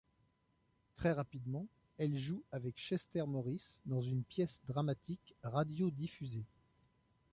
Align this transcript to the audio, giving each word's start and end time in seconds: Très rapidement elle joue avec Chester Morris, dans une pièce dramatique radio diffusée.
Très 0.95 1.11
rapidement 1.11 1.67
elle 1.99 2.15
joue 2.17 2.41
avec 2.51 2.75
Chester 2.77 3.23
Morris, 3.27 3.79
dans 3.85 4.01
une 4.01 4.23
pièce 4.23 4.59
dramatique 4.67 5.35
radio 5.43 5.91
diffusée. 5.91 6.41